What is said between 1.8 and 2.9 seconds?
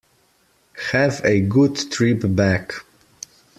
trip back.